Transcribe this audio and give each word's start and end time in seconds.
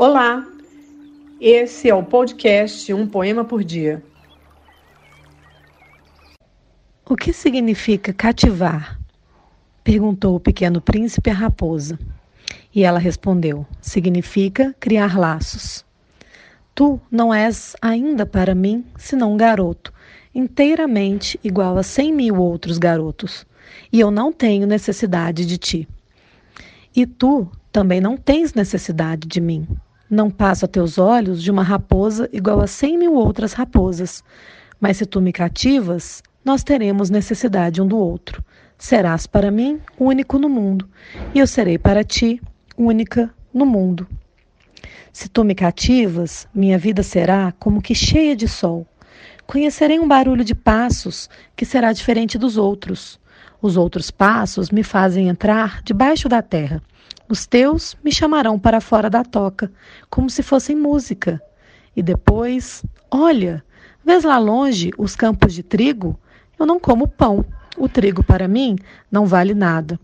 Olá, 0.00 0.46
esse 1.40 1.90
é 1.90 1.94
o 1.94 2.04
podcast 2.04 2.94
Um 2.94 3.04
Poema 3.04 3.44
por 3.44 3.64
Dia. 3.64 4.00
O 7.04 7.16
que 7.16 7.32
significa 7.32 8.12
cativar? 8.12 8.96
Perguntou 9.82 10.36
o 10.36 10.40
pequeno 10.40 10.80
príncipe 10.80 11.30
à 11.30 11.32
raposa. 11.32 11.98
E 12.72 12.84
ela 12.84 13.00
respondeu: 13.00 13.66
Significa 13.80 14.72
criar 14.78 15.18
laços. 15.18 15.84
Tu 16.76 17.00
não 17.10 17.34
és 17.34 17.74
ainda 17.82 18.24
para 18.24 18.54
mim 18.54 18.84
senão 18.96 19.32
um 19.32 19.36
garoto, 19.36 19.92
inteiramente 20.32 21.40
igual 21.42 21.76
a 21.76 21.82
cem 21.82 22.12
mil 22.12 22.36
outros 22.36 22.78
garotos, 22.78 23.44
e 23.92 23.98
eu 23.98 24.12
não 24.12 24.32
tenho 24.32 24.64
necessidade 24.64 25.44
de 25.44 25.58
ti. 25.58 25.88
E 26.94 27.04
tu 27.04 27.50
também 27.72 28.00
não 28.00 28.16
tens 28.16 28.54
necessidade 28.54 29.26
de 29.26 29.40
mim. 29.40 29.66
Não 30.10 30.30
passo 30.30 30.64
a 30.64 30.68
teus 30.68 30.96
olhos 30.96 31.42
de 31.42 31.50
uma 31.50 31.62
raposa 31.62 32.28
igual 32.32 32.60
a 32.60 32.66
cem 32.66 32.96
mil 32.96 33.14
outras 33.14 33.52
raposas. 33.52 34.24
Mas 34.80 34.96
se 34.96 35.04
tu 35.04 35.20
me 35.20 35.32
cativas, 35.32 36.22
nós 36.42 36.64
teremos 36.64 37.10
necessidade 37.10 37.82
um 37.82 37.86
do 37.86 37.98
outro. 37.98 38.42
Serás 38.78 39.26
para 39.26 39.50
mim 39.50 39.80
único 39.98 40.38
no 40.38 40.48
mundo, 40.48 40.88
e 41.34 41.40
eu 41.40 41.46
serei 41.46 41.76
para 41.76 42.02
ti 42.04 42.40
única 42.76 43.28
no 43.52 43.66
mundo. 43.66 44.06
Se 45.12 45.28
tu 45.28 45.44
me 45.44 45.54
cativas, 45.54 46.48
minha 46.54 46.78
vida 46.78 47.02
será 47.02 47.52
como 47.58 47.82
que 47.82 47.94
cheia 47.94 48.36
de 48.36 48.48
sol. 48.48 48.86
Conhecerei 49.46 49.98
um 49.98 50.08
barulho 50.08 50.44
de 50.44 50.54
passos 50.54 51.28
que 51.56 51.66
será 51.66 51.92
diferente 51.92 52.38
dos 52.38 52.56
outros. 52.56 53.20
Os 53.60 53.76
outros 53.76 54.10
passos 54.10 54.70
me 54.70 54.82
fazem 54.82 55.28
entrar 55.28 55.82
debaixo 55.82 56.28
da 56.28 56.40
terra. 56.40 56.82
Os 57.28 57.46
teus 57.46 57.96
me 58.04 58.12
chamarão 58.12 58.58
para 58.58 58.80
fora 58.80 59.10
da 59.10 59.24
toca, 59.24 59.70
como 60.08 60.30
se 60.30 60.42
fossem 60.42 60.76
música. 60.76 61.42
E 61.94 62.02
depois, 62.02 62.84
olha, 63.10 63.64
vês 64.04 64.24
lá 64.24 64.38
longe 64.38 64.90
os 64.96 65.16
campos 65.16 65.52
de 65.52 65.62
trigo? 65.62 66.18
Eu 66.58 66.64
não 66.64 66.78
como 66.78 67.08
pão. 67.08 67.44
O 67.76 67.88
trigo 67.88 68.22
para 68.22 68.48
mim 68.48 68.76
não 69.10 69.26
vale 69.26 69.54
nada. 69.54 69.98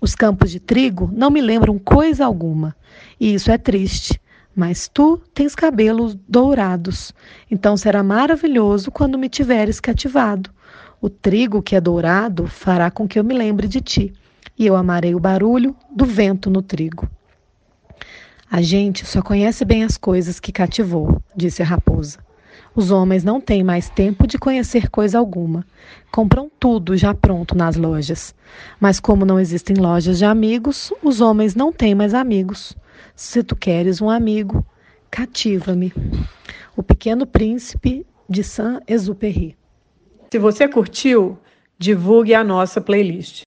Os 0.00 0.14
campos 0.14 0.50
de 0.50 0.60
trigo 0.60 1.10
não 1.12 1.30
me 1.30 1.40
lembram 1.40 1.78
coisa 1.78 2.24
alguma. 2.24 2.74
E 3.18 3.34
isso 3.34 3.50
é 3.50 3.58
triste. 3.58 4.21
Mas 4.54 4.88
tu 4.88 5.18
tens 5.32 5.54
cabelos 5.54 6.14
dourados. 6.28 7.12
Então 7.50 7.76
será 7.76 8.02
maravilhoso 8.02 8.90
quando 8.90 9.18
me 9.18 9.28
tiveres 9.28 9.80
cativado. 9.80 10.50
O 11.00 11.08
trigo 11.08 11.62
que 11.62 11.74
é 11.74 11.80
dourado 11.80 12.46
fará 12.46 12.90
com 12.90 13.08
que 13.08 13.18
eu 13.18 13.24
me 13.24 13.34
lembre 13.34 13.66
de 13.66 13.80
ti 13.80 14.12
e 14.58 14.66
eu 14.66 14.76
amarei 14.76 15.14
o 15.14 15.20
barulho 15.20 15.74
do 15.90 16.04
vento 16.04 16.50
no 16.50 16.62
trigo. 16.62 17.08
A 18.50 18.60
gente 18.60 19.06
só 19.06 19.22
conhece 19.22 19.64
bem 19.64 19.82
as 19.82 19.96
coisas 19.96 20.38
que 20.38 20.52
cativou, 20.52 21.22
disse 21.34 21.62
a 21.62 21.64
raposa. 21.64 22.18
Os 22.74 22.90
homens 22.90 23.22
não 23.22 23.38
têm 23.38 23.62
mais 23.62 23.90
tempo 23.90 24.26
de 24.26 24.38
conhecer 24.38 24.88
coisa 24.88 25.18
alguma. 25.18 25.64
Compram 26.10 26.50
tudo 26.58 26.96
já 26.96 27.12
pronto 27.12 27.54
nas 27.54 27.76
lojas. 27.76 28.34
Mas 28.80 28.98
como 28.98 29.26
não 29.26 29.38
existem 29.38 29.76
lojas 29.76 30.16
de 30.16 30.24
amigos, 30.24 30.90
os 31.02 31.20
homens 31.20 31.54
não 31.54 31.70
têm 31.70 31.94
mais 31.94 32.14
amigos. 32.14 32.74
Se 33.14 33.42
tu 33.42 33.54
queres 33.54 34.00
um 34.00 34.08
amigo, 34.08 34.64
cativa-me. 35.10 35.92
O 36.74 36.82
Pequeno 36.82 37.26
Príncipe 37.26 38.06
de 38.26 38.42
Saint-Exupéry. 38.42 39.54
Se 40.32 40.38
você 40.38 40.66
curtiu, 40.66 41.38
divulgue 41.78 42.34
a 42.34 42.42
nossa 42.42 42.80
playlist. 42.80 43.40